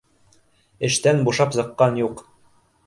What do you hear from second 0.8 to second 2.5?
Эштән бушап сыҡҡан юҡ